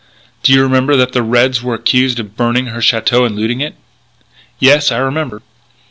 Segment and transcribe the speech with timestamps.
[0.41, 3.75] "Do you remember that the Reds were accused of burning her château and looting it?"
[4.57, 5.43] "Yes, I remember."